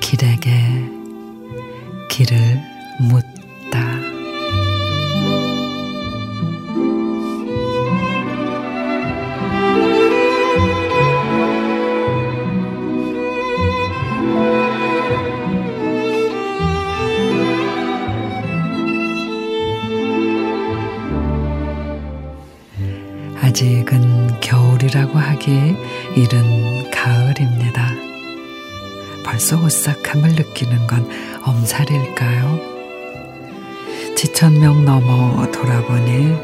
길에게 0.00 0.50
길을 2.08 2.60
묻 2.98 3.39
아직은 23.50 24.38
겨울이라고 24.40 25.18
하기에 25.18 25.76
이른 26.14 26.88
가을입니다. 26.92 27.90
벌써 29.24 29.60
오싹함을 29.60 30.36
느끼는 30.36 30.86
건 30.86 31.10
엄살일까요? 31.42 32.60
지천명 34.16 34.84
넘어 34.84 35.50
돌아보니 35.50 36.36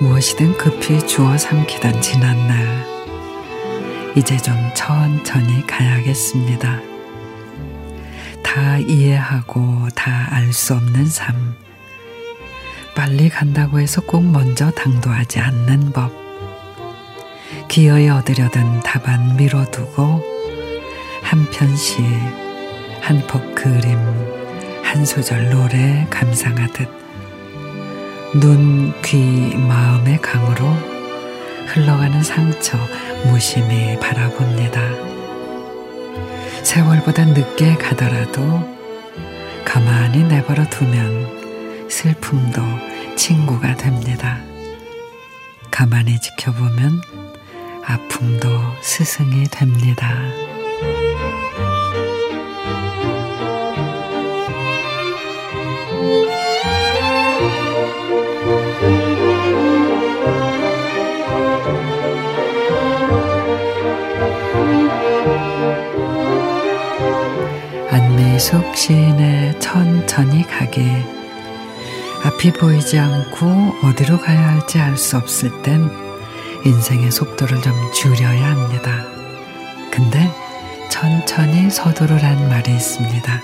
무엇이든 0.00 0.56
급히 0.56 1.06
주워 1.06 1.36
삼키던 1.36 2.00
지난 2.00 2.48
날 2.48 2.86
이제 4.16 4.38
좀 4.38 4.54
천천히 4.74 5.66
가야겠습니다. 5.66 6.80
다 8.42 8.78
이해하고 8.78 9.88
다 9.94 10.28
알 10.30 10.54
수 10.54 10.74
없는 10.74 11.04
삶 11.04 11.54
빨리 12.94 13.28
간다고 13.28 13.80
해서 13.80 14.00
꼭 14.00 14.24
먼저 14.24 14.70
당도하지 14.70 15.40
않는 15.40 15.92
법. 15.92 16.12
기어이 17.68 18.08
얻으려던 18.08 18.80
답안 18.82 19.36
미뤄두고 19.36 20.22
한 21.22 21.48
편씩 21.50 22.04
한 23.00 23.26
폭 23.26 23.54
그림 23.54 23.96
한 24.82 25.04
소절 25.04 25.50
노래 25.50 26.06
감상하듯 26.10 26.88
눈, 28.34 28.92
귀, 29.02 29.54
마음의 29.56 30.20
강으로 30.20 30.66
흘러가는 31.66 32.22
상처 32.22 32.76
무심히 33.26 33.98
바라봅니다. 34.00 34.80
세월보다 36.62 37.24
늦게 37.26 37.76
가더라도 37.76 38.68
가만히 39.64 40.24
내버려 40.24 40.68
두면 40.68 41.39
슬픔도 41.90 42.62
친구가 43.16 43.76
됩니다. 43.76 44.40
가만히 45.70 46.20
지켜보면 46.20 47.02
아픔도 47.84 48.48
스승이 48.80 49.44
됩니다. 49.44 50.16
안미숙 67.90 68.76
시인의 68.76 69.58
천천히 69.60 70.46
가기 70.46 71.19
앞이 72.22 72.52
보이지 72.52 72.98
않고 72.98 73.76
어디로 73.82 74.20
가야 74.20 74.48
할지 74.48 74.78
알 74.78 74.96
수 74.96 75.16
없을 75.16 75.62
땐 75.62 75.90
인생의 76.64 77.10
속도를 77.10 77.62
좀 77.62 77.72
줄여야 77.92 78.50
합니다. 78.50 79.04
근데 79.90 80.30
천천히 80.90 81.70
서두르란 81.70 82.48
말이 82.48 82.72
있습니다. 82.72 83.42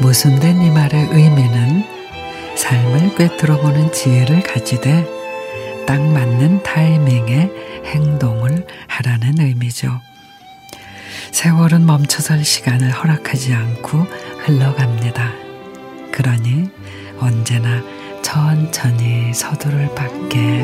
모순된 0.00 0.62
이 0.62 0.70
말의 0.70 1.08
의미는 1.10 1.84
삶을 2.56 3.16
꿰뚫어 3.16 3.60
보는 3.60 3.92
지혜를 3.92 4.42
가지되 4.42 5.04
딱 5.86 6.00
맞는 6.00 6.62
타이밍에 6.62 7.50
행동을 7.86 8.66
하라는 8.86 9.40
의미죠. 9.40 10.00
세월은 11.32 11.84
멈춰설 11.84 12.44
시간을 12.44 12.92
허락하지 12.92 13.52
않고 13.54 14.06
흘러갑니다. 14.44 15.32
그러니 16.12 16.70
언제나 17.24 17.82
천천히 18.20 19.32
서두를 19.32 19.94
밖에 19.94 20.62